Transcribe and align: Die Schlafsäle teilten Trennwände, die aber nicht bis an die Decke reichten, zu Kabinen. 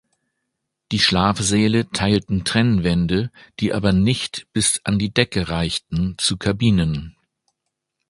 Die 0.91 0.97
Schlafsäle 0.97 1.91
teilten 1.91 2.43
Trennwände, 2.43 3.29
die 3.59 3.71
aber 3.71 3.93
nicht 3.93 4.47
bis 4.51 4.81
an 4.83 4.97
die 4.97 5.13
Decke 5.13 5.49
reichten, 5.49 6.15
zu 6.17 6.37
Kabinen. 6.37 7.15